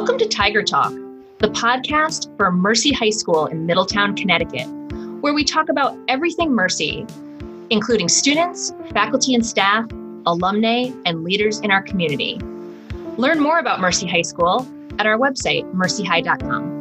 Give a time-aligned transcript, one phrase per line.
[0.00, 0.94] Welcome to Tiger Talk,
[1.40, 4.64] the podcast for Mercy High School in Middletown, Connecticut,
[5.20, 7.06] where we talk about everything Mercy,
[7.68, 9.84] including students, faculty and staff,
[10.24, 12.38] alumni, and leaders in our community.
[13.18, 14.66] Learn more about Mercy High School
[14.98, 16.79] at our website, mercyhigh.com.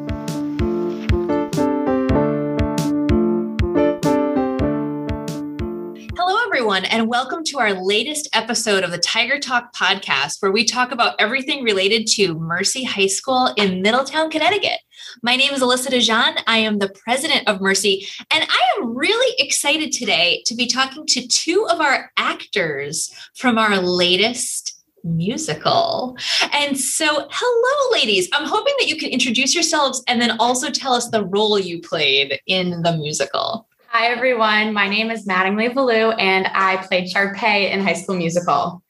[6.70, 10.92] everyone, and welcome to our latest episode of the Tiger Talk podcast, where we talk
[10.92, 14.78] about everything related to Mercy High School in Middletown, Connecticut.
[15.24, 16.44] My name is Alyssa DeJean.
[16.46, 21.08] I am the president of Mercy, and I am really excited today to be talking
[21.08, 26.16] to two of our actors from our latest musical.
[26.54, 28.30] And so, hello, ladies.
[28.32, 31.82] I'm hoping that you can introduce yourselves and then also tell us the role you
[31.82, 33.69] played in the musical.
[33.92, 34.72] Hi, everyone.
[34.72, 38.84] My name is Mattingly Valou, and I played Sharpay in High School Musical.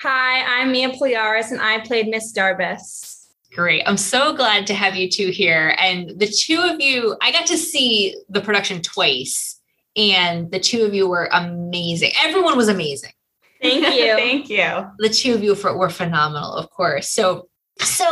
[0.00, 3.26] Hi, I'm Mia Pliaris, and I played Miss Darbus.
[3.54, 3.82] Great.
[3.84, 5.76] I'm so glad to have you two here.
[5.78, 9.60] And the two of you, I got to see the production twice,
[9.94, 12.12] and the two of you were amazing.
[12.24, 13.12] Everyone was amazing.
[13.60, 14.16] Thank you.
[14.16, 14.86] Thank you.
[15.00, 17.10] The two of you were phenomenal, of course.
[17.10, 18.06] So, so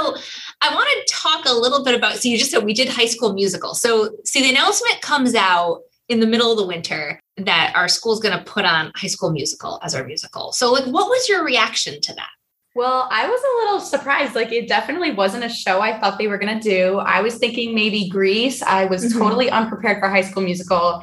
[0.61, 2.17] I want to talk a little bit about.
[2.17, 3.75] So you just said we did High School Musical.
[3.75, 8.21] So, see, the announcement comes out in the middle of the winter that our school's
[8.21, 10.53] going to put on High School Musical as our musical.
[10.53, 12.29] So, like, what was your reaction to that?
[12.77, 14.35] Well, I was a little surprised.
[14.35, 16.99] Like, it definitely wasn't a show I thought they were going to do.
[16.99, 18.63] I was thinking maybe Grease.
[18.63, 19.19] I was mm-hmm.
[19.19, 21.03] totally unprepared for High School Musical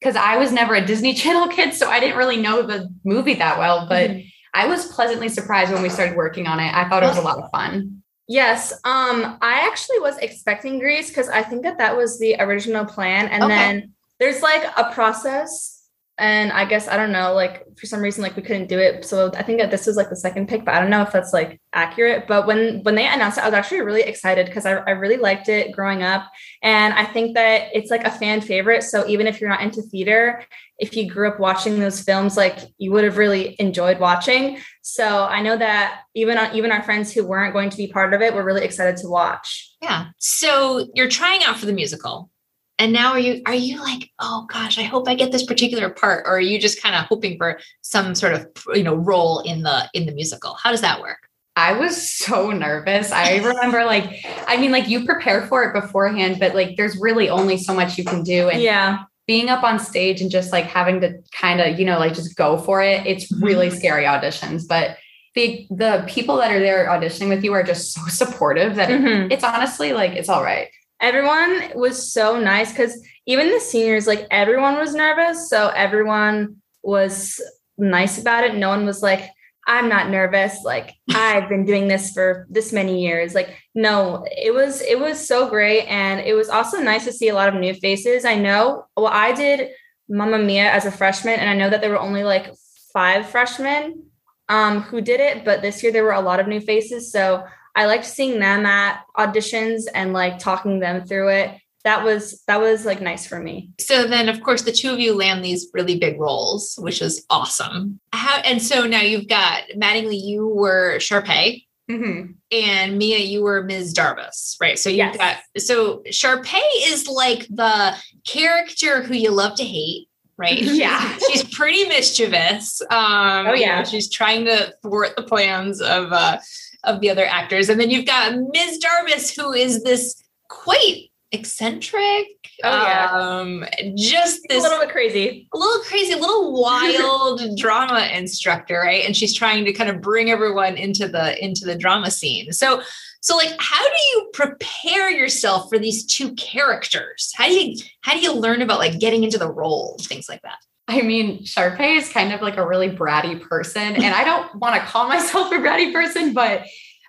[0.00, 1.74] because I was never a Disney Channel kid.
[1.74, 3.86] So I didn't really know the movie that well.
[3.88, 4.28] But mm-hmm.
[4.54, 6.74] I was pleasantly surprised when we started working on it.
[6.74, 8.02] I thought it was a lot of fun.
[8.28, 12.84] Yes, um, I actually was expecting Grease because I think that that was the original
[12.84, 13.54] plan, and okay.
[13.54, 15.82] then there's like a process
[16.16, 19.04] and i guess i don't know like for some reason like we couldn't do it.
[19.04, 21.10] So i think that this was like the second pick but i don't know if
[21.10, 22.28] that's like accurate.
[22.28, 25.16] But when when they announced it i was actually really excited because I, I really
[25.16, 26.30] liked it growing up.
[26.62, 28.84] And i think that it's like a fan favorite.
[28.84, 30.44] So even if you're not into theater
[30.78, 34.58] if you grew up watching those films like you would have really enjoyed watching.
[34.82, 38.14] So i know that even on, even our friends who weren't going to be part
[38.14, 39.74] of it were really excited to watch.
[39.80, 40.10] Yeah.
[40.18, 42.30] So you're trying out for the musical
[42.78, 45.88] and now are you are you like oh gosh i hope i get this particular
[45.90, 49.40] part or are you just kind of hoping for some sort of you know role
[49.40, 53.12] in the in the musical how does that work I was so nervous.
[53.12, 57.28] I remember like I mean like you prepare for it beforehand but like there's really
[57.28, 60.64] only so much you can do and yeah being up on stage and just like
[60.64, 63.76] having to kind of you know like just go for it it's really mm-hmm.
[63.76, 64.96] scary auditions but
[65.34, 69.24] the the people that are there auditioning with you are just so supportive that mm-hmm.
[69.24, 70.68] it, it's honestly like it's all right
[71.02, 72.96] everyone was so nice because
[73.26, 75.50] even the seniors, like everyone was nervous.
[75.50, 77.40] So everyone was
[77.76, 78.54] nice about it.
[78.54, 79.28] No one was like,
[79.66, 80.62] I'm not nervous.
[80.64, 83.34] Like I've been doing this for this many years.
[83.34, 85.82] Like, no, it was, it was so great.
[85.82, 88.24] And it was also nice to see a lot of new faces.
[88.24, 89.70] I know, well, I did
[90.08, 92.52] Mamma Mia as a freshman, and I know that there were only like
[92.92, 94.04] five freshmen
[94.48, 97.10] um, who did it, but this year there were a lot of new faces.
[97.10, 101.58] So I liked seeing them at auditions and like talking them through it.
[101.84, 103.70] That was that was like nice for me.
[103.80, 107.24] So then of course the two of you land these really big roles, which is
[107.28, 107.98] awesome.
[108.12, 111.64] How and so now you've got Mattingly, you were Sharpay.
[111.90, 112.32] Mm-hmm.
[112.52, 113.92] And Mia, you were Ms.
[113.92, 114.78] Darbus, right?
[114.78, 115.16] So you've yes.
[115.16, 120.62] got so Sharpay is like the character who you love to hate, right?
[120.62, 121.16] Yeah.
[121.28, 122.80] she's pretty mischievous.
[122.82, 123.78] Um, oh, yeah.
[123.78, 126.38] You know, she's trying to thwart the plans of uh,
[126.84, 127.68] of the other actors.
[127.68, 128.80] And then you've got Ms.
[128.82, 132.26] Darbus, who is this quite eccentric.
[132.62, 133.10] Oh yeah.
[133.10, 133.64] Um,
[133.96, 135.48] just this a little bit crazy.
[135.52, 139.04] A little crazy, a little wild drama instructor, right?
[139.04, 142.52] And she's trying to kind of bring everyone into the into the drama scene.
[142.52, 142.82] So
[143.20, 147.32] so like how do you prepare yourself for these two characters?
[147.34, 150.42] How do you how do you learn about like getting into the role, things like
[150.42, 150.58] that?
[150.88, 153.94] I mean, Sharpay is kind of like a really bratty person.
[153.94, 156.64] And I don't want to call myself a bratty person, but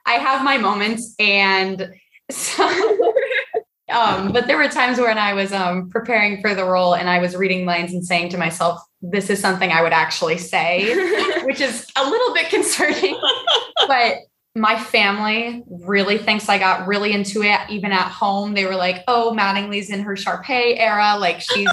[0.06, 1.16] I have my moments.
[1.20, 1.92] And
[2.30, 2.64] so,
[3.92, 7.20] um, but there were times when I was um, preparing for the role and I
[7.20, 11.60] was reading lines and saying to myself, this is something I would actually say, which
[11.60, 13.20] is a little bit concerning.
[13.88, 14.18] but
[14.56, 17.60] my family really thinks I got really into it.
[17.70, 21.18] Even at home, they were like, oh, Mattingly's in her Sharpay era.
[21.18, 21.70] Like she's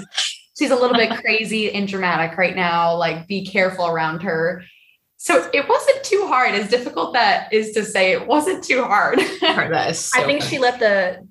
[0.57, 2.95] she's a little bit crazy and dramatic right now.
[2.95, 4.63] Like, be careful around her.
[5.17, 6.55] So it wasn't too hard.
[6.55, 9.19] As difficult that is to say, it wasn't too hard.
[9.39, 10.41] so I think funny.
[10.41, 11.27] she let the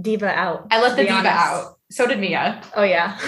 [0.00, 0.66] diva out.
[0.70, 1.34] I let the diva honest.
[1.34, 1.78] out.
[1.90, 2.62] So did Mia.
[2.74, 3.18] Oh yeah.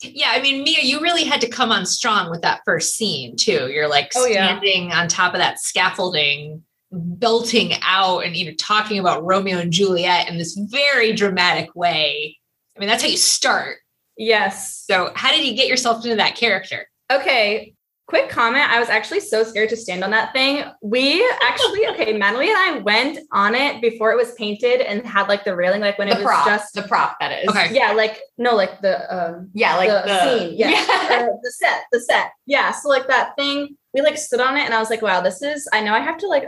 [0.00, 3.36] yeah, I mean, Mia, you really had to come on strong with that first scene
[3.36, 3.68] too.
[3.70, 5.00] You're like standing oh, yeah.
[5.00, 6.62] on top of that scaffolding
[6.94, 12.38] belting out and you know talking about Romeo and Juliet in this very dramatic way.
[12.76, 13.78] I mean, that's how you start.
[14.16, 14.84] Yes.
[14.86, 16.86] So, how did you get yourself into that character?
[17.10, 17.74] Okay.
[18.06, 18.70] Quick comment.
[18.70, 20.62] I was actually so scared to stand on that thing.
[20.82, 25.26] We actually, okay, Mattingly and I went on it before it was painted and had
[25.26, 27.48] like the railing, like when the it was prop, just the prop that is.
[27.48, 27.74] Okay.
[27.74, 31.84] yeah, like no, like the um Yeah, like the, the, scene, yeah, Uh, the set,
[31.92, 32.72] the set, yeah.
[32.72, 35.40] So like that thing, we like stood on it, and I was like, wow, this
[35.40, 35.66] is.
[35.72, 36.44] I know I have to like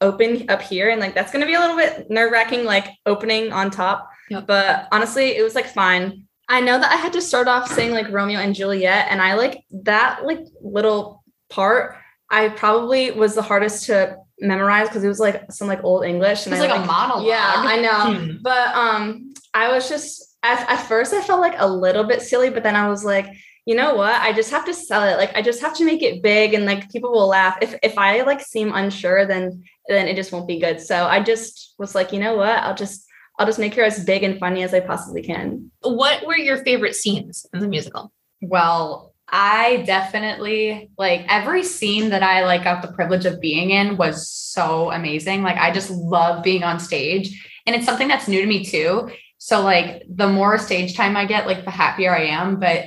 [0.00, 3.52] open up here, and like that's gonna be a little bit nerve wracking, like opening
[3.52, 4.08] on top.
[4.30, 4.46] Yep.
[4.46, 6.28] But honestly, it was like fine.
[6.50, 9.34] I know that I had to start off saying like Romeo and Juliet, and I
[9.34, 11.96] like that like little part.
[12.28, 16.40] I probably was the hardest to memorize because it was like some like old English,
[16.40, 17.26] It and was I like a monologue.
[17.26, 18.14] yeah, I know.
[18.14, 18.36] Hmm.
[18.42, 22.50] But um, I was just at, at first I felt like a little bit silly,
[22.50, 23.26] but then I was like,
[23.66, 24.14] you know what?
[24.20, 25.18] I just have to sell it.
[25.18, 27.58] Like I just have to make it big, and like people will laugh.
[27.62, 30.80] If if I like seem unsure, then then it just won't be good.
[30.80, 32.58] So I just was like, you know what?
[32.58, 33.06] I'll just
[33.40, 35.70] I'll just make her as big and funny as I possibly can.
[35.80, 38.12] What were your favorite scenes in the musical?
[38.42, 43.96] Well, I definitely like every scene that I like got the privilege of being in
[43.96, 45.42] was so amazing.
[45.42, 49.10] Like I just love being on stage and it's something that's new to me too.
[49.38, 52.84] So like the more stage time I get, like the happier I am, but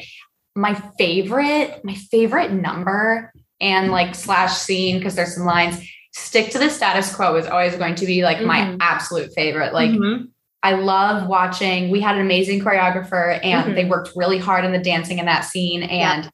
[0.55, 6.59] my favorite my favorite number and like slash scene because there's some lines stick to
[6.59, 8.77] the status quo is always going to be like my Mhm.
[8.81, 9.73] absolute favorite.
[9.73, 10.27] Like Mhm.
[10.63, 11.91] I love watching.
[11.91, 13.75] We had an amazing choreographer and Mhm.
[13.75, 15.83] they worked really hard on the dancing in that scene.
[15.83, 16.29] And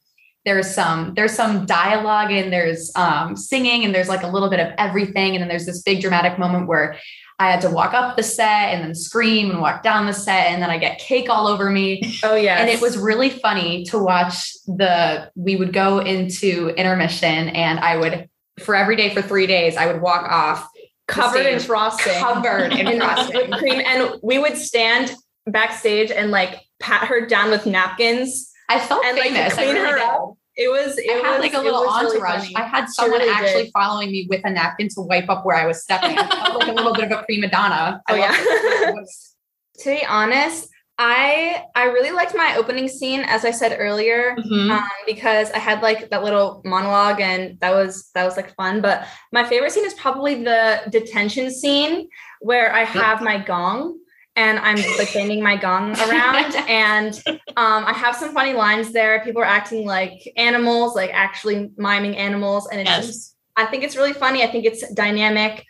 [0.46, 4.60] there's some there's some dialogue and there's um singing and there's like a little bit
[4.60, 5.34] of everything.
[5.34, 6.96] And then there's this big dramatic moment where
[7.40, 10.48] I had to walk up the set and then scream and walk down the set
[10.50, 12.00] and then I get cake all over me.
[12.22, 17.48] Oh yeah, And it was really funny to watch the we would go into intermission
[17.48, 18.28] and I would
[18.60, 20.68] for every day for three days, I would walk off
[21.10, 22.12] covered in frosting.
[22.14, 23.50] covered in frosting.
[23.52, 25.14] cream, and we would stand
[25.46, 29.54] backstage and like pat her down with napkins I felt and like famous.
[29.54, 30.04] I clean really her did.
[30.04, 30.34] up.
[30.56, 32.52] It was it I had was like a little was really entourage.
[32.54, 33.72] I had someone really actually did.
[33.72, 36.18] following me with a napkin to wipe up where I was stepping.
[36.18, 38.00] I felt like a little bit of a prima donna.
[38.08, 38.94] I Oh, yeah.
[39.80, 40.68] to be honest,
[41.02, 44.70] I I really liked my opening scene, as I said earlier, Mhm.
[44.70, 48.82] um, because I had like that little monologue, and that was that was like fun.
[48.82, 52.06] But my favorite scene is probably the detention scene
[52.40, 53.98] where I have my gong
[54.36, 57.14] and I'm like banging my gong around, and
[57.56, 59.22] um, I have some funny lines there.
[59.24, 63.96] People are acting like animals, like actually miming animals, and it's just I think it's
[63.96, 64.42] really funny.
[64.42, 65.64] I think it's dynamic.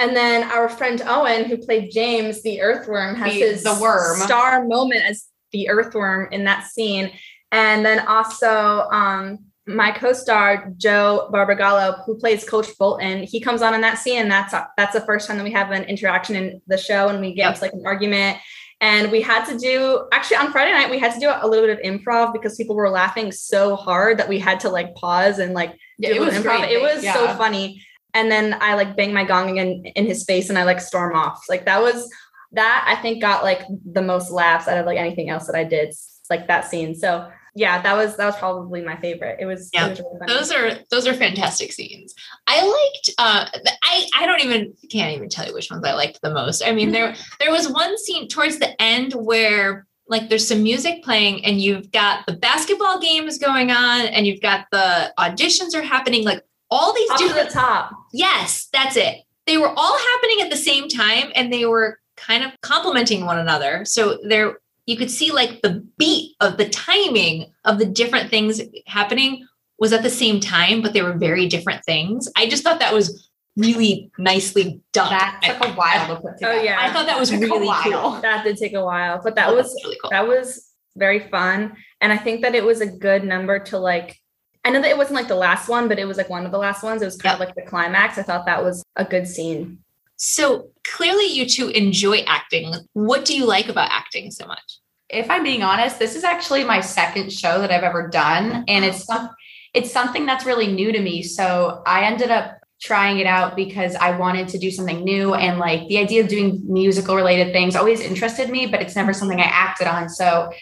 [0.00, 4.16] And then our friend Owen, who played James, the earthworm, has The- his the worm.
[4.20, 7.12] star moment as the earthworm in that scene.
[7.52, 13.74] And then also um, my co-star Joe Barbagallo, who plays Coach Bolton, he comes on
[13.74, 16.62] in that scene, and that's that's the first time that we have an interaction in
[16.66, 17.50] the show, and we get Yep.
[17.50, 18.38] into like an argument.
[18.82, 21.66] And we had to do actually on Friday night, we had to do a little
[21.66, 25.38] bit of improv because people were laughing so hard that we had to like pause
[25.38, 26.60] and like Yeah, do it was improv.
[26.60, 26.72] great.
[26.72, 27.84] It was so funny.
[28.14, 31.14] And then I like bang my gong in, in his face and I like storm
[31.14, 31.44] off.
[31.48, 32.08] Like that was
[32.52, 35.64] that I think got like the most laughs out of like anything else that I
[35.64, 35.94] did,
[36.28, 36.94] like that scene.
[36.94, 39.38] So yeah, that was that was probably my favorite.
[39.40, 39.86] It was, Yeah.
[39.86, 40.26] it was really.
[40.26, 42.14] Those are those are fantastic scenes.
[42.46, 43.46] I liked uh
[43.82, 46.62] I I don't even can't even tell you which ones I liked the most.
[46.64, 51.04] I mean there there was one scene towards the end where like there's some music
[51.04, 55.82] playing and you've got the basketball games going on and you've got the auditions are
[55.82, 57.92] happening like all these up to the top.
[58.12, 59.18] Yes, that's it.
[59.46, 63.38] They were all happening at the same time and they were kind of complementing one
[63.38, 63.84] another.
[63.84, 68.60] So there you could see like the beat of the timing of the different things
[68.86, 69.46] happening
[69.78, 72.28] was at the same time, but they were very different things.
[72.36, 75.10] I just thought that was really nicely done.
[75.10, 76.52] That took a while to put oh, together.
[76.58, 76.76] Oh, yeah.
[76.80, 78.20] I thought that was Took really cool.
[78.20, 80.10] That did take a while, but I that thought was really cool.
[80.10, 81.76] that was very fun.
[82.00, 84.19] And I think that it was a good number to like
[84.64, 86.52] I know that it wasn't like the last one, but it was like one of
[86.52, 87.02] the last ones.
[87.02, 88.18] It was kind of like the climax.
[88.18, 89.78] I thought that was a good scene.
[90.16, 92.74] So clearly you two enjoy acting.
[92.92, 94.80] What do you like about acting so much?
[95.12, 98.84] if I'm being honest, this is actually my second show that I've ever done, and
[98.84, 99.30] it's some,
[99.74, 101.22] it's something that's really new to me.
[101.22, 105.58] So I ended up trying it out because I wanted to do something new, and
[105.58, 109.40] like the idea of doing musical related things always interested me, but it's never something
[109.40, 110.08] I acted on.
[110.08, 110.52] So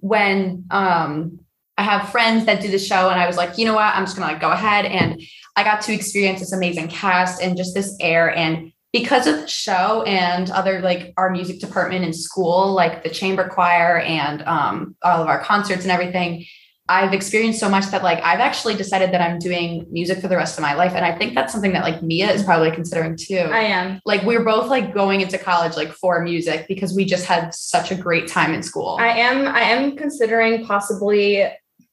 [0.00, 1.40] when um,
[1.78, 4.04] I have friends that do the show, and I was like, you know what, I'm
[4.04, 5.20] just gonna like go ahead, and
[5.56, 9.46] I got to experience this amazing cast and just this air and because of the
[9.46, 14.96] show and other like our music department in school, like the chamber choir and um,
[15.02, 16.46] all of our concerts and everything,
[16.88, 20.36] I've experienced so much that like I've actually decided that I'm doing music for the
[20.36, 20.92] rest of my life.
[20.94, 23.36] And I think that's something that like Mia is probably considering too.
[23.36, 24.00] I am.
[24.06, 27.90] Like we're both like going into college like for music because we just had such
[27.90, 28.96] a great time in school.
[29.00, 31.44] I am I am considering possibly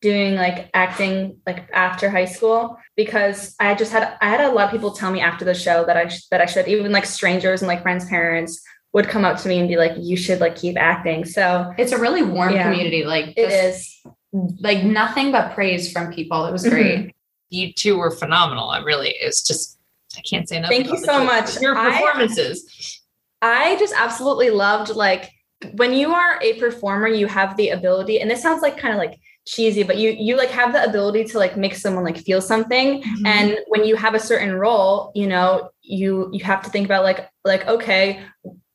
[0.04, 4.66] doing like acting like after high school because I just had I had a lot
[4.66, 7.06] of people tell me after the show that I sh- that I should even like
[7.06, 10.42] strangers and like friends parents would come up to me and be like you should
[10.42, 11.24] like keep acting.
[11.26, 12.70] So it's a really warm Yeah.
[12.70, 13.06] community.
[13.06, 14.14] Like it just, is.
[14.60, 16.46] like nothing but praise from people.
[16.46, 17.00] It was great.
[17.00, 17.10] Mm-hmm.
[17.50, 18.74] You two were phenomenal.
[18.74, 19.80] It really is just
[20.18, 20.70] I can't say enough.
[20.70, 21.60] Thank you so much.
[21.62, 23.00] Your I- performances.
[23.42, 25.32] I just absolutely loved like
[25.76, 29.00] when you are a performer, you have the ability, and this sounds like kind of
[29.00, 32.42] like cheesy, but you you like have the ability to like make someone like feel
[32.42, 33.02] something.
[33.02, 33.26] Mm-hmm.
[33.26, 37.04] And when you have a certain role, you know, you you have to think about
[37.04, 38.24] like like okay,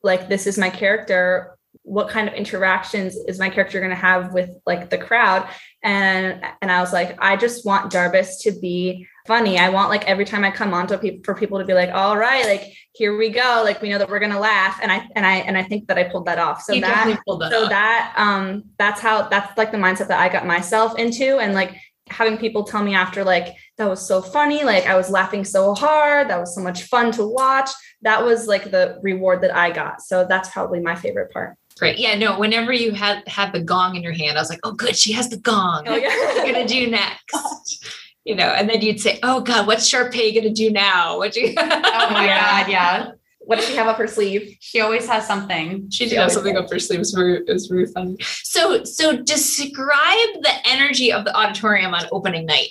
[0.02, 1.56] like this is my character.
[1.82, 5.48] What kind of interactions is my character going to have with like the crowd?
[5.82, 9.58] And and I was like, I just want Darbus to be funny.
[9.58, 11.90] I want like every time I come on to people for people to be like,
[11.90, 13.62] all right, like here we go.
[13.62, 14.80] Like we know that we're gonna laugh.
[14.82, 16.62] And I and I and I think that I pulled that off.
[16.62, 17.70] So you that that so off.
[17.70, 21.38] that um that's how that's like the mindset that I got myself into.
[21.38, 21.76] And like
[22.10, 25.74] having people tell me after like that was so funny, like I was laughing so
[25.74, 27.70] hard, that was so much fun to watch.
[28.02, 30.00] That was like the reward that I got.
[30.00, 31.56] So that's probably my favorite part.
[31.78, 31.98] Great.
[31.98, 34.72] Yeah, no, whenever you had had the gong in your hand, I was like, oh
[34.72, 35.84] good, she has the gong.
[35.86, 36.08] Oh, yeah.
[36.08, 37.94] What are you gonna do next?
[38.24, 41.16] You know, and then you'd say, Oh God, what's Sharpay gonna do now?
[41.16, 43.12] What you Oh my god, yeah.
[43.38, 44.54] What does she have up her sleeve?
[44.60, 45.88] She always has something.
[45.90, 46.64] She did She have something does.
[46.64, 46.98] up her sleeve.
[46.98, 48.18] It was very, it was very funny.
[48.42, 52.68] So, so describe the energy of the auditorium on opening night.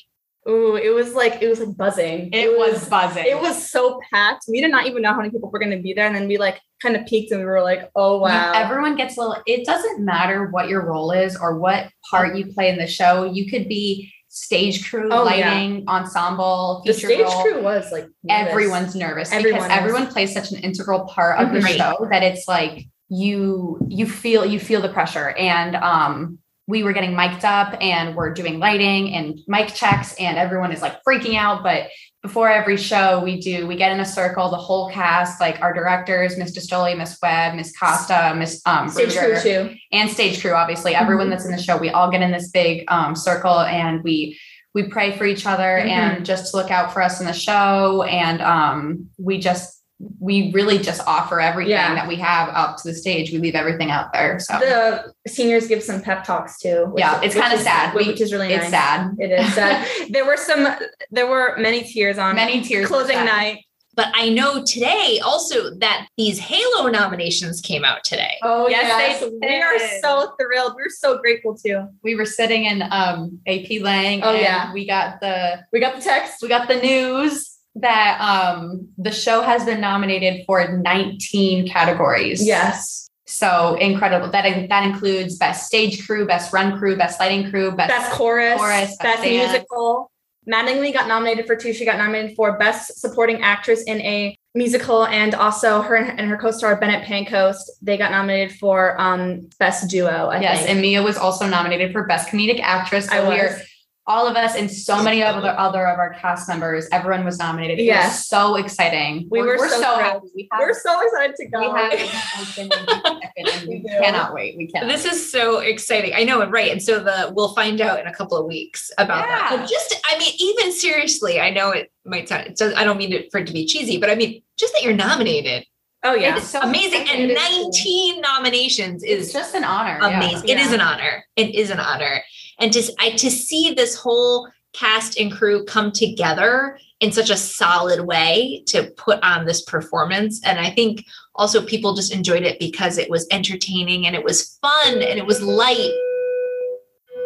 [0.49, 2.29] Ooh, it was like it was like buzzing.
[2.31, 3.25] It, was, buzzing.
[3.25, 4.45] it was so packed.
[4.47, 6.27] We did not even know how many people were going to be there, and then
[6.27, 9.35] we like kind of peaked, and we were like, "Oh wow!" Everyone gets a little,
[9.45, 13.25] it doesn't matter what your role is or what part you play in the show.
[13.25, 15.49] You could be stage crew, Oh, yeah.
[15.51, 17.41] lighting, ensemble, the stage role.
[17.41, 18.51] crew was like nervous.
[18.51, 19.77] Everyone's nervous Everyone because is.
[19.79, 21.75] everyone plays such an integral part of the Mhm.
[21.77, 26.37] show that it's like you you feel you feel the pressure and um
[26.67, 30.81] we were getting mic'd up and we're doing lighting and mic checks and everyone is
[30.81, 31.63] like freaking out.
[31.63, 31.87] But
[32.21, 35.73] before every show we do we get in a circle the whole cast like our
[35.73, 39.75] directors miss Distoli, miss webb miss costa miss um stage Bruger, crew too.
[39.93, 40.93] and stage crew obviously.
[40.93, 44.37] Everyone that's in the show we all get in this big um, circle and we
[44.73, 45.87] we pray for each other Mhm.
[45.87, 48.03] and just to look out for us in the show.
[48.03, 49.76] And um, we just
[50.19, 51.95] we really just offer everything Yeah.
[51.95, 55.65] that we have up to the stage we leave everything out there so The seniors
[55.67, 56.85] give some pep talks too.
[56.91, 57.95] which- Yeah, it's kinda sad.
[57.95, 58.71] which, We- is really it's nice.
[58.71, 59.87] sad It is sad.
[60.11, 60.67] there were some.
[61.09, 63.63] There were many tears on many tears closing night.
[63.95, 68.33] But I know today also that these Halo nominations came out today.
[68.43, 70.73] Oh Yes, they we are so thrilled.
[70.75, 71.87] We're so grateful too.
[72.03, 74.71] we were sitting in um ap lang Oh, and yeah.
[74.71, 76.43] we got the We got the text.
[76.43, 83.07] we got the news that um the show has been nominated for 19 categories Yes.
[83.27, 84.31] So incredible.
[84.31, 88.57] That that includes best stage crew, best run crew, best lighting crew, best, Best chorus,
[88.57, 90.09] chorus, best best musical.
[90.49, 91.73] Mattingly got nominated for two.
[91.73, 96.37] She got nominated for best supporting actress in a musical, and also her and her
[96.37, 97.63] co-star Bennett Pancoast.
[97.81, 100.29] They got nominated for um best duo.
[100.29, 100.69] I yes, think.
[100.69, 103.07] and Mia was also nominated for best comedic actress.
[103.07, 103.61] So I was.
[104.09, 106.87] All of us and so many of other other of our cast members.
[106.93, 107.79] Everyone was nominated.
[107.79, 108.27] It was Yes.
[108.27, 109.27] so exciting.
[109.29, 110.27] We We're, were we're so so, happy.
[110.33, 111.75] We have, We're so excited to we go.
[111.75, 112.57] have
[113.37, 114.55] and We we cannot wait.
[114.57, 114.87] We cannot.
[114.89, 116.13] This is so exciting.
[116.15, 116.71] I know, right?
[116.71, 119.49] And so the we'll find out in a couple of weeks about that.
[119.57, 122.47] But just, I mean, even seriously, I know it might sound.
[122.47, 124.73] It does, I don't mean it for it to be cheesy, but I mean, just
[124.73, 125.65] that you're nominated,
[126.07, 126.37] oh yeah.
[126.37, 127.07] it's amazing.
[127.09, 127.63] And It is cool.
[127.65, 129.97] 19 nominations it's is just an honor.
[130.01, 130.17] yeah.
[130.17, 130.49] amazing.
[130.49, 130.75] It is Yeah.
[130.75, 131.23] an honor.
[131.35, 132.21] It is an honor.
[132.59, 137.37] And just I to see this whole cast and crew come together in such a
[137.37, 140.41] solid way to put on this performance.
[140.43, 144.57] And I think also people just enjoyed it because it was entertaining and it was
[144.61, 145.91] fun and it was light.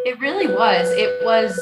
[0.05, 0.89] It really was.
[0.91, 1.59] It was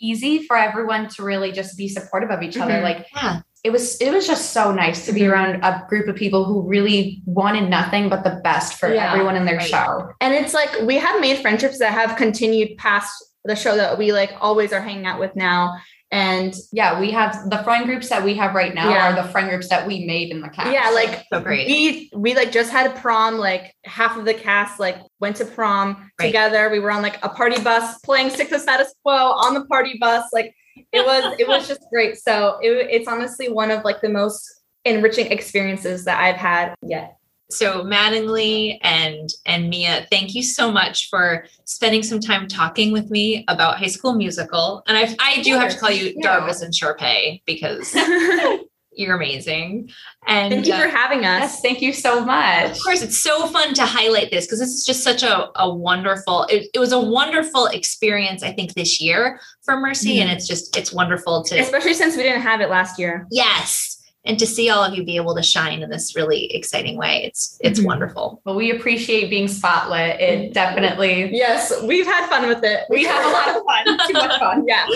[0.00, 2.74] easy for everyone to really just be supportive of each other.
[2.74, 2.82] Mhm.
[2.82, 3.40] Like Yeah.
[3.62, 5.30] It was it was just so nice to be Mhm.
[5.32, 9.36] around a group of people who really wanted nothing but the best for Yeah, everyone
[9.36, 9.68] in their right.
[9.68, 10.10] show.
[10.20, 13.12] And it's like we have made friendships that have continued past
[13.44, 15.76] the show that we like always are hanging out with now.
[16.12, 19.12] And Yeah, we have the friend groups that we have right now Yeah.
[19.12, 20.72] are the friend groups that we made in the cast.
[20.72, 21.66] yeah, like So great.
[21.68, 25.44] we we like just had a prom like half of the cast like went to
[25.44, 26.26] prom Right.
[26.26, 29.12] together we were on like a party bus playing six of status quo
[29.44, 30.54] on the party bus like
[30.92, 34.62] it was it was just great so it, it's honestly one of like the most
[34.84, 37.16] enriching experiences that i've had yet
[37.50, 43.10] So Mattingly and and Mia, thank you so much for spending some time talking with
[43.10, 44.84] me about High School Musical.
[44.86, 46.40] And I I do have to call you Yeah.
[46.40, 47.92] Darbus and Sharpay because
[49.00, 49.90] you're amazing.
[50.26, 51.40] And Thank you uh, for having us.
[51.40, 52.76] Yes, thank you so much.
[52.76, 55.72] of course, it's so fun to highlight this because this is just such a, a
[55.74, 60.20] wonderful, it, it was a wonderful experience, I think, this year for Mercy.
[60.20, 63.26] And it's just, it's wonderful to, Especially since we didn't have it last year.
[63.30, 63.96] yes.
[64.26, 67.24] And to see all of you be able to shine in this really exciting way.
[67.24, 67.86] It's, it's Mhm.
[67.86, 68.42] wonderful.
[68.44, 70.20] Well, we appreciate being spotlit.
[70.20, 72.84] It definitely Yes, we've had fun with it.
[72.90, 73.98] we have a lot of fun.
[74.08, 74.64] Too much fun.
[74.68, 74.86] Yeah.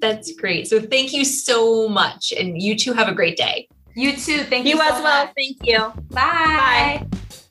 [0.00, 0.68] That's great.
[0.68, 2.32] So thank you so much.
[2.32, 3.68] And you two have a great day.
[3.94, 4.44] You too.
[4.44, 4.72] Thank you.
[4.72, 5.24] You so as well.
[5.24, 5.34] much.
[5.36, 5.92] Thank you.
[6.10, 7.06] Bye.
[7.06, 7.45] Hello,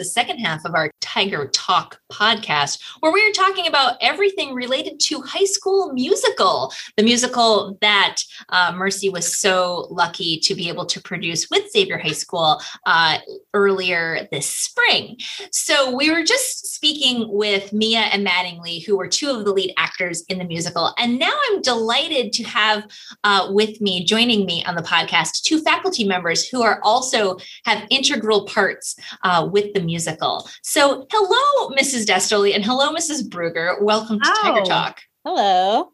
[0.00, 0.90] the second half of our
[1.20, 7.02] Tiger Talk podcast, where we are talking about everything related to High School Musical, the
[7.02, 8.16] musical that
[8.48, 13.18] uh, Mercy was so lucky to be able to produce with Xavier High School uh,
[13.52, 15.18] earlier this spring.
[15.52, 19.74] So we were just speaking with Mia and Mattingly, who were two of the lead
[19.76, 22.86] actors in the musical, and now I'm delighted to have
[23.24, 27.36] uh, with me, joining me on the podcast, two faculty members who are also
[27.66, 30.48] have integral parts uh, with the musical.
[30.62, 32.06] So, hello, Mrs.
[32.06, 33.28] Destoli, and hello, Mrs.
[33.28, 33.80] Bruger.
[33.82, 34.64] Welcome to Tiger Oh.
[34.64, 35.00] Talk.
[35.24, 35.92] Hello.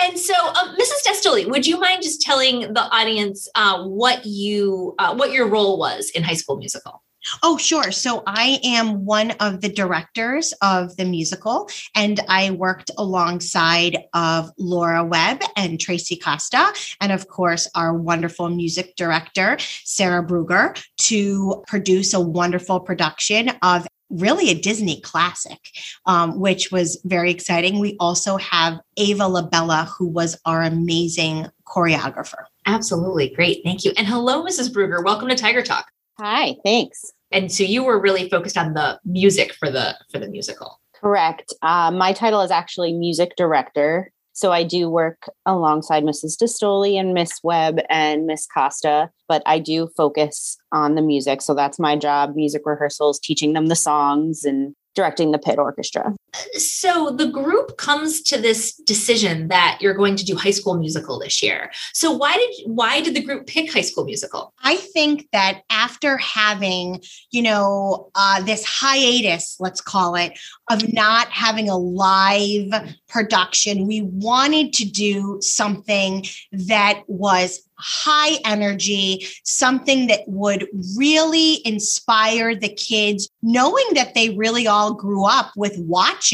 [0.00, 1.06] And so, um, Mrs.
[1.06, 5.78] Destoli, would you mind just telling the audience uh, what you uh, what your role
[5.78, 7.02] was in High School Musical?
[7.42, 7.90] Oh, sure.
[7.90, 14.50] So I am one of the directors of the musical, and I worked alongside of
[14.58, 21.64] Laura Webb and Tracy Costa, and of course our wonderful music director Sarah Bruger, to
[21.66, 25.58] produce a wonderful production of really a Disney classic,
[26.06, 27.78] um, which was very exciting.
[27.78, 32.44] We also have Ava Labella, who was our amazing choreographer.
[32.66, 33.92] Absolutely, great, thank you.
[33.96, 34.72] And hello, Mrs.
[34.72, 35.04] Bruger.
[35.04, 35.86] Welcome to Tiger Talk.
[36.18, 37.12] Hi, thanks.
[37.30, 40.80] And so you were really focused on the music for the for the musical.
[40.94, 41.52] Correct.
[41.62, 44.10] Uh, my title is actually music director.
[44.38, 46.36] So I do work alongside Mrs.
[46.40, 51.42] Distoli and Miss Webb and Miss Costa, but I do focus on the music.
[51.42, 56.14] So that's my job music rehearsals, teaching them the songs and directing the pit orchestra.
[56.54, 61.18] So the group comes to this decision that you're going to do High School Musical
[61.18, 61.70] this year.
[61.92, 64.52] So why did why did the group pick High School Musical?
[64.62, 70.38] I think that after having, you know, uh, this hiatus, let's call it,
[70.70, 72.72] of not having a live
[73.08, 82.54] production, we wanted to do something that was high energy, something that would really inspire
[82.54, 86.27] the kids, knowing that they really all grew up with watching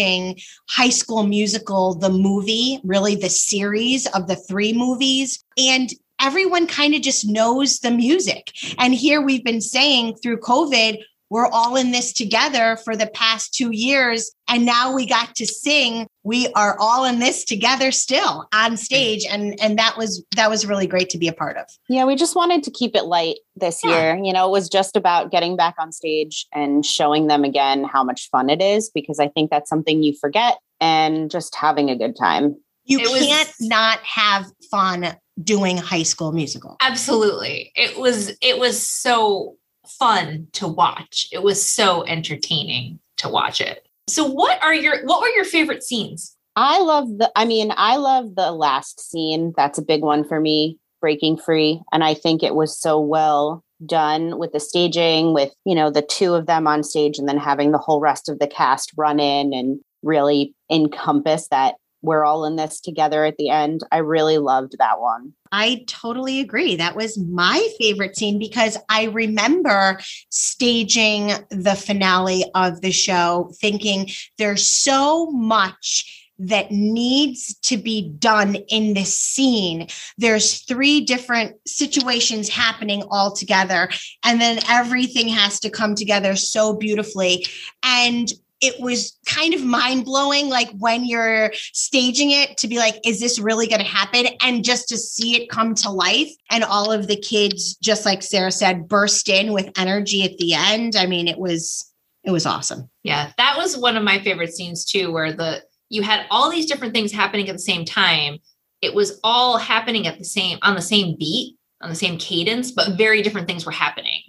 [0.69, 5.45] High School Musical, the movie, really the series of the three movies.
[5.57, 8.53] And everyone kind of just knows the music.
[8.79, 11.03] And here we've been saying through COVID,
[11.35, 14.31] we're all in this together for the past two years.
[14.47, 16.07] And now we got to sing.
[16.23, 19.27] We are all in this together still on stage.
[19.29, 21.65] And, and that was, that was really great to be a part of.
[21.89, 24.15] Yeah, we just wanted to keep it light this Yeah.
[24.15, 24.25] year.
[24.25, 28.05] You know, it was just about getting back on stage and showing them again how
[28.05, 31.97] much fun it is because I think that's something you forget and just having a
[31.99, 32.55] good time.
[32.85, 36.77] You It can't not have fun doing high school musical.
[36.81, 37.73] Absolutely.
[37.75, 41.29] It was it was so fun to watch.
[41.33, 43.87] It was so entertaining to watch it.
[44.09, 46.37] So what are your what were your favorite scenes?
[46.57, 49.53] I love the, I mean, I love the last scene.
[49.57, 51.83] That's a big one for me, breaking free.
[51.93, 56.03] And I think it was so well done with the staging, with, you know, the
[56.03, 59.19] two of them on stage and then having the whole rest of the cast run
[59.19, 63.83] in and really encompass that we're all in this together at the end.
[63.91, 65.33] I really loved that one.
[65.51, 66.77] I totally agree.
[66.77, 74.11] That was my favorite scene because I remember staging the finale of the show thinking
[74.37, 79.87] there's so much that needs to be done in this scene.
[80.19, 83.89] There's three different situations happening all together,
[84.25, 87.47] and then everything has to come together so beautifully.
[87.85, 92.99] And it was kind of mind blowing, like when you're staging it to be like,
[93.05, 94.27] is this really going to happen?
[94.41, 98.23] And just to see it come to life and all of the kids, just like
[98.23, 100.97] Sarah said, burst in with energy at the end.
[100.97, 101.93] I mean, it was,
[102.25, 102.89] it was awesome.
[103.03, 103.33] Yeah.
[103.37, 106.95] That was one of my favorite scenes too, where the, you had all these different
[106.95, 108.39] things happening at the same time.
[108.81, 112.71] It was all happening at the same, on the same beat, on the same cadence,
[112.71, 114.23] but very different things were happening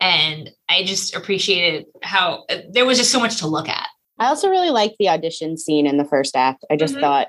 [0.00, 3.88] and I just appreciated how there was just so much to look at.
[4.18, 6.64] I also really liked the audition scene in the first act.
[6.70, 7.02] I just mm-hmm.
[7.02, 7.28] thought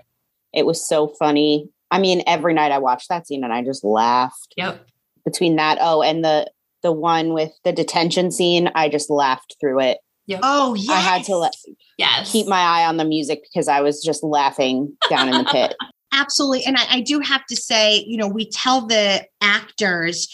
[0.53, 1.69] it was so funny.
[1.91, 4.53] I mean, every night I watched that scene and I just laughed.
[4.57, 4.85] Yep.
[5.25, 6.49] Between that, oh, and the
[6.83, 9.97] the one with the detention scene, I just laughed through it.
[10.27, 10.39] Yep.
[10.43, 10.93] Oh, yeah.
[10.93, 11.53] I had to let
[11.97, 12.31] yes.
[12.31, 15.75] keep my eye on the music because I was just laughing down in the pit.
[16.13, 16.63] Absolutely.
[16.65, 20.27] And I, I, do have to say, you know, we tell the actors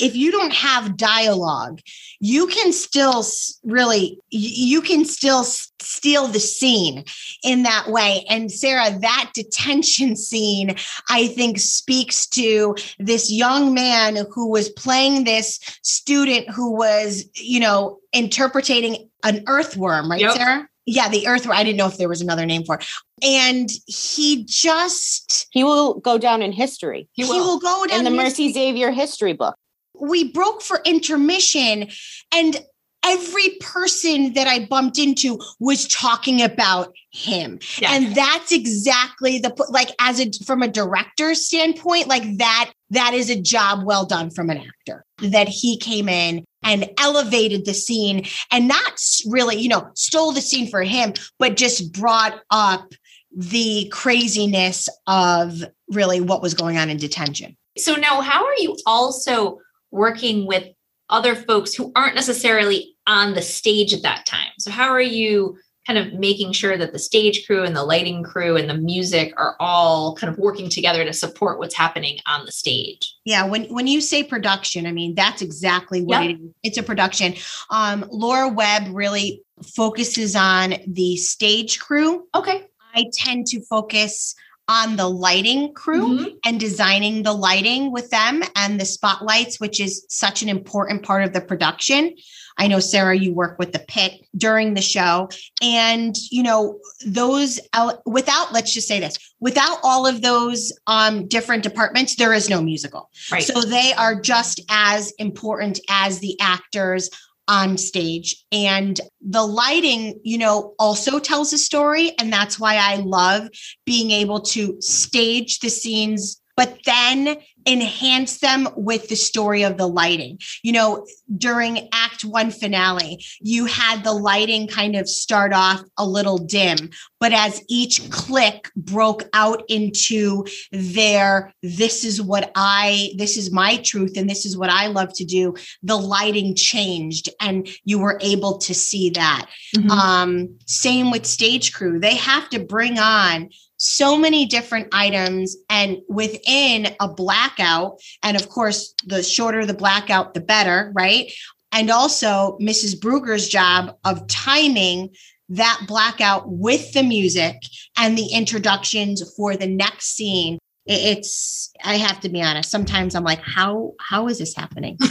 [0.00, 1.80] if you don't have dialogue,
[2.20, 3.24] you can still
[3.64, 7.04] really, you can still steal the scene
[7.42, 8.24] in that way.
[8.28, 10.76] And Sarah, that detention scene,
[11.08, 17.60] I think speaks to this young man who was playing this student who was, you
[17.60, 20.34] know, interpreting an earthworm, right, yep.
[20.34, 20.66] Sarah?
[20.86, 21.56] Yeah, the earthworm.
[21.56, 22.86] I didn't know if there was another name for it.
[23.22, 27.08] And he just he will go down in history.
[27.12, 29.54] He will, he will go down in the Mercy Xavier history book
[30.00, 31.88] we broke for intermission
[32.32, 32.64] and
[33.04, 37.58] every person that I bumped into was talking about him.
[37.78, 37.92] Yeah.
[37.92, 43.30] And that's exactly the like as a from a director's standpoint, like that that is
[43.30, 45.04] a job well done from an actor.
[45.18, 50.42] That he came in and elevated the scene and not really, you know, stole the
[50.42, 52.92] scene for him, but just brought up
[53.34, 57.56] the craziness of really what was going on in detention.
[57.78, 59.58] So now how are you also
[59.90, 60.68] working with
[61.08, 64.52] other folks who aren't necessarily on the stage at that time.
[64.58, 68.22] So, how are you kind of making sure that the stage crew and the lighting
[68.22, 72.44] crew and the music are all kind of working together to support what's happening on
[72.46, 73.14] the stage?
[73.24, 76.30] Yeah, when when you say production, I mean that's exactly what yep.
[76.30, 76.50] it is.
[76.62, 77.34] It's a production.
[77.70, 79.42] Um, Laura Webb really
[79.74, 82.26] focuses on the stage crew.
[82.34, 82.66] Okay.
[82.94, 84.34] I tend to focus
[84.70, 86.28] on the lighting crew mm-hmm.
[86.44, 91.24] and designing the lighting with them and the spotlights, which is such an important part
[91.24, 92.14] of the production.
[92.56, 95.28] I know, Sarah, you work with the pit during the show.
[95.60, 97.58] And, you know, those
[98.06, 102.62] without, let's just say this, without all of those um, different departments, there is no
[102.62, 103.10] musical.
[103.32, 103.42] Right.
[103.42, 107.10] So they are just as important as the actors
[107.50, 108.44] on stage.
[108.52, 112.12] And the lighting, you know, also tells a story.
[112.18, 113.48] And that's why I love
[113.84, 119.86] being able to stage the scenes, but then enhance them with the story of the
[119.86, 120.38] lighting.
[120.62, 126.06] You know, during act one finale, you had the lighting kind of start off a
[126.06, 133.36] little dim, but as each click broke out into their, this is what I, this
[133.36, 137.68] is my truth, and this is what I love to do, the lighting changed and
[137.84, 139.46] you were able to see that.
[139.76, 139.90] Mm-hmm.
[139.90, 141.98] Um, same with stage crew.
[141.98, 143.50] They have to bring on
[143.82, 150.34] so many different items and within a blackout and of course the shorter the blackout
[150.34, 151.32] the better right?
[151.72, 155.10] And also mrs bruger's job of timing
[155.48, 157.56] that blackout with the music
[157.96, 160.58] and the introductions for the next scene.
[160.86, 164.98] It's i have to be honest sometimes i'm like how how is this happening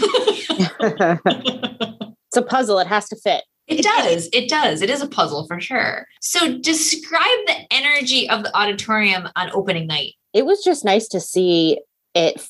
[2.29, 4.29] it's a puzzle it has to fit it does.
[4.33, 4.81] It does.
[4.81, 6.07] It is a puzzle for sure.
[6.21, 10.15] So, describe the energy of the auditorium on opening night.
[10.33, 11.79] It was just nice to see
[12.15, 12.49] it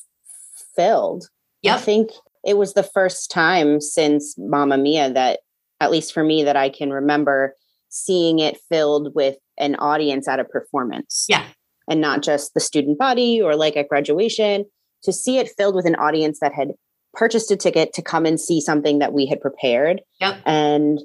[0.74, 1.28] filled.
[1.62, 1.76] Yep.
[1.76, 2.10] I think
[2.44, 5.40] it was the first time since Mamma Mia that,
[5.80, 7.54] at least for me, that I can remember
[7.90, 11.26] seeing it filled with an audience at a performance.
[11.28, 11.44] Yeah.
[11.86, 14.64] And not just the student body or like at graduation,
[15.02, 16.72] to see it filled with an audience that had
[17.14, 20.00] purchased a ticket to come and see something that we had prepared.
[20.20, 20.38] Yep.
[20.46, 21.00] And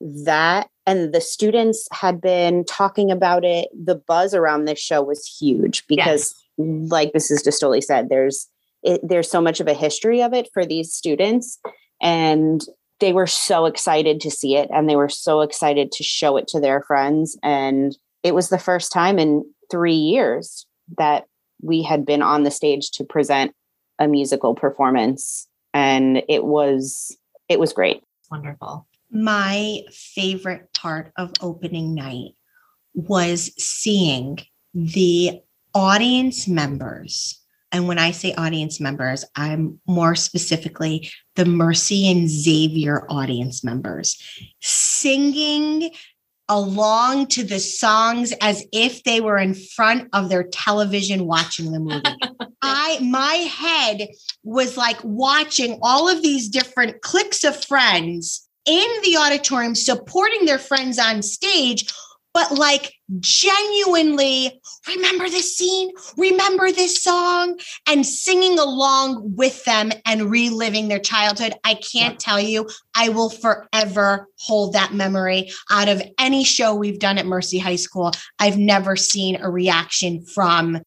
[0.00, 3.68] that and the students had been talking about it.
[3.72, 6.90] The buzz around this show was huge because, yes.
[6.90, 7.46] like Mrs.
[7.46, 8.48] Distoli said, there's
[8.82, 11.58] it, there's so much of a history of it for these students,
[12.00, 12.62] and
[12.98, 16.48] they were so excited to see it, and they were so excited to show it
[16.48, 17.38] to their friends.
[17.42, 20.66] And it was the first time in three years
[20.98, 21.26] that
[21.62, 23.52] we had been on the stage to present
[23.98, 27.16] a musical performance and it was
[27.48, 28.02] it was great.
[28.30, 28.86] Wonderful.
[29.10, 32.32] My favorite part of opening night
[32.94, 34.38] was seeing
[34.74, 35.40] the
[35.74, 37.36] audience members.
[37.72, 44.20] And when i say audience members i'm more specifically the mercy and xavier audience members
[44.60, 45.92] singing
[46.50, 51.78] along to the songs as if they were in front of their television watching the
[51.78, 52.02] movie.
[52.62, 54.08] I my head
[54.42, 60.58] was like watching all of these different cliques of friends in the auditorium supporting their
[60.58, 61.90] friends on stage
[62.32, 70.30] but like genuinely remember this scene, remember this song, and singing along with them and
[70.30, 71.54] reliving their childhood.
[71.64, 77.00] I can't tell you, I will forever hold that memory out of any show we've
[77.00, 78.12] done at Mercy High School.
[78.38, 80.82] I've never seen a reaction from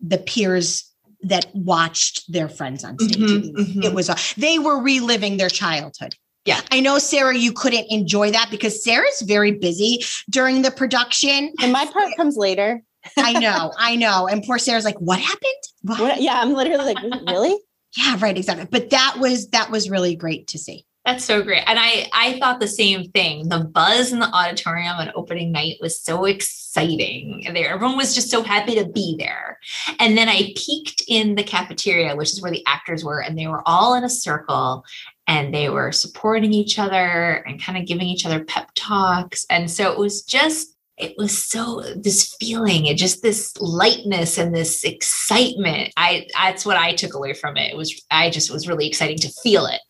[0.00, 0.90] the peers
[1.22, 3.18] that watched their friends on stage.
[3.18, 3.84] Mhm, mhm.
[3.84, 6.14] It was, they were reliving their childhood.
[6.46, 6.60] Yeah.
[6.70, 11.52] I know, Sarah, you couldn't enjoy that because Sarah's very busy during the production.
[11.60, 12.82] And my part comes later.
[13.16, 14.26] I know, I know.
[14.26, 15.52] And poor Sarah's like, what happened?
[15.82, 16.00] What?
[16.00, 17.56] What, yeah, I'm literally like, mm, really?
[17.96, 18.66] Yeah, right, exactly.
[18.70, 20.84] But that was that was really great to see.
[21.04, 21.62] That's so great.
[21.66, 23.48] And I I thought the same thing.
[23.48, 27.48] The buzz in the auditorium on opening night was so exciting.
[27.54, 29.58] There everyone was just so happy to be there.
[30.00, 33.46] And then I peeked in the cafeteria, which is where the actors were, and they
[33.46, 34.84] were all in a circle
[35.26, 39.44] and they were supporting each other and kind of giving each other pep talks.
[39.50, 44.54] And so it was just it was so this feeling it just this lightness and
[44.54, 48.66] this excitement i that's what i took away from it it was i just was
[48.66, 49.80] really exciting to feel it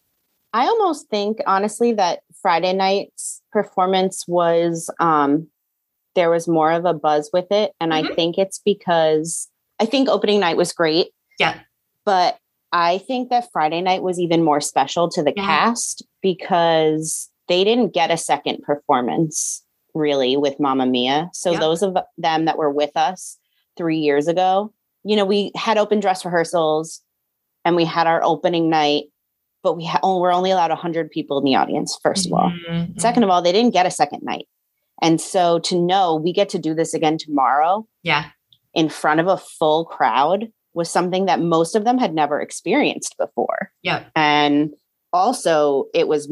[0.53, 5.49] I almost think, honestly, that Friday night's performance was um
[6.15, 7.73] there was more of a buzz with it.
[7.79, 8.15] And I Mhm.
[8.17, 11.09] think it's because I think opening night was great.
[11.39, 11.61] Yeah.
[12.07, 12.39] But
[12.79, 15.47] I think that Friday night was even more special to the Yeah.
[15.47, 19.63] cast because they didn't get a second performance
[19.95, 21.31] really with Mamma Mia.
[21.33, 21.61] So Yeah.
[21.61, 23.39] those of them that were with us
[23.79, 24.73] three years ago,
[25.05, 27.01] you know, we had open dress rehearsals
[27.65, 29.05] and we had our opening night,
[29.63, 32.53] but we ha- oh, we're only allowed 100 people in the audience, first of all.
[32.69, 33.01] Mhm.
[33.01, 34.47] Second of all, they didn't get a second night.
[35.01, 38.27] And so to know we get to do this again tomorrow yeah
[38.75, 43.17] in front of a full crowd was something that most of them had never experienced
[43.19, 43.73] before.
[43.83, 44.75] yeah And
[45.13, 46.31] also, it was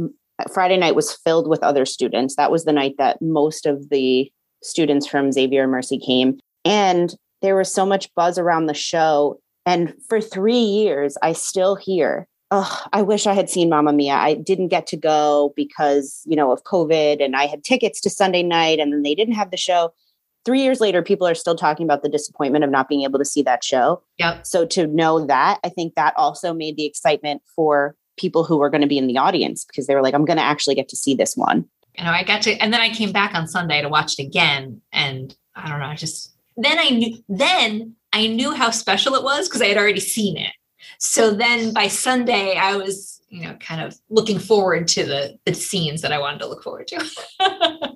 [0.52, 2.36] Friday night was filled with other students.
[2.36, 4.30] That was the night that most of the
[4.62, 6.38] students from Xavier Mercy came.
[6.64, 9.40] And there was so much buzz around the show.
[9.66, 14.14] And for three years, I still hear, oh, I wish I had seen Mamma Mia.
[14.14, 18.10] I didn't get to go because, you know, of COVID and I had tickets to
[18.10, 19.92] Sunday night and then they didn't have the show.
[20.44, 23.24] Three years later, people are still talking about the disappointment of not being able to
[23.24, 24.02] see that show.
[24.18, 24.46] Yep.
[24.46, 28.70] So to know that, I think that also made the excitement for people who were
[28.70, 30.88] going to be in the audience because they were like, I'm going to actually get
[30.90, 31.64] to see this one.
[31.96, 34.22] you know i got to and then i came back on sunday to watch it
[34.26, 39.14] again and i don't know i just then i knew then i knew how special
[39.14, 40.52] it was because i had already seen it
[40.98, 45.52] so then by sunday i was you know kind of looking forward to the the
[45.52, 47.04] scenes that i wanted to look forward to.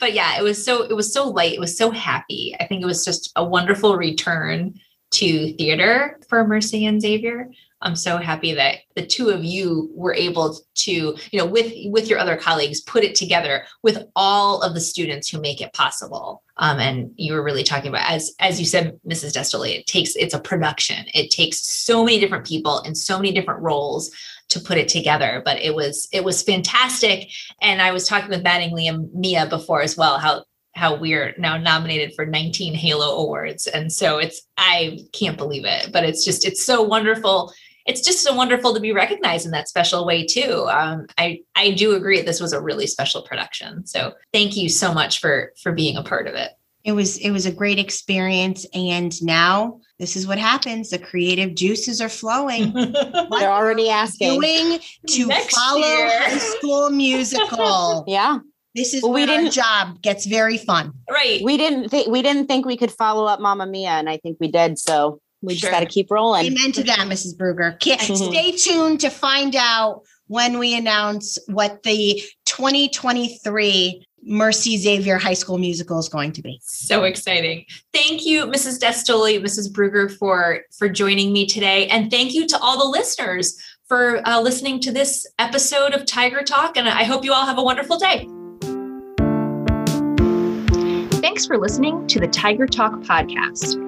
[0.00, 2.54] But yeah it was so it was so light it was so happy.
[2.60, 4.74] I think it was just a wonderful return
[5.12, 7.50] to theater for mercy and xavier.
[7.80, 12.08] I'm so happy that the two of you were able to you know with with
[12.08, 16.42] your other colleagues put it together with all of the students who make it possible.
[16.56, 20.16] Um, and you were really talking about as as you said mrs destoli it takes
[20.16, 21.04] it's a production.
[21.14, 24.10] It takes so many different people and so many different roles
[24.48, 27.28] to put it together but it was it was fantastic
[27.60, 31.56] and i was talking with mattingly and mia before as well how how we're now
[31.56, 36.46] nominated for 19 halo awards and so it's i can't believe it but it's just
[36.46, 37.52] it's so wonderful
[37.86, 40.66] it's just so wonderful to be recognized in that special way too.
[40.70, 43.86] Um, I I do agree this was a really special production.
[43.86, 46.52] So thank you so much for for being a part of it.
[46.84, 51.54] It was it was a great experience, and now this is what happens: the creative
[51.54, 52.72] juices are flowing.
[52.74, 54.38] They're already asking.
[54.40, 56.08] Doing to Next follow year.
[56.20, 58.04] High School Musical.
[58.08, 58.38] Yeah.
[58.74, 60.92] This is Well, we where our didn't- job gets very fun.
[61.08, 61.40] right.
[61.44, 64.36] We didn't think we didn't think we could follow up Mamma Mia, and I think
[64.40, 64.78] we did.
[64.78, 65.70] So we Sure.
[65.70, 66.46] just got to keep rolling.
[66.46, 67.36] Amen to that, Mrs.
[67.36, 67.78] Bruger.
[67.78, 68.16] Mhm.
[68.32, 75.58] Stay tuned to find out when we announce what the 2023 Mercy Xavier High School
[75.58, 76.60] Musical is going to be.
[76.62, 77.66] So exciting.
[77.92, 78.78] Thank you, Mrs.
[78.78, 79.70] Destoli, Mrs.
[79.70, 81.86] Bruger, for for joining me today.
[81.88, 83.56] And thank you to all the listeners
[83.86, 86.76] for uh, listening to this episode of Tiger Talk.
[86.76, 88.28] And I hope you all have a wonderful day.
[91.20, 93.80] Thanks for listening to the Tiger Talk podcast.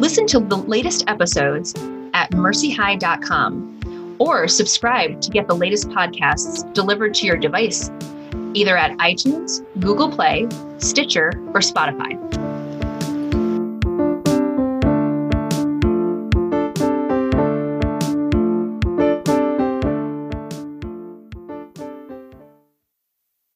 [0.00, 1.74] Listen to the latest episodes
[2.14, 7.90] at mercyhigh.com or subscribe to get the latest podcasts delivered to your device,
[8.54, 12.37] either at iTunes, Google Play, Stitcher, or Spotify.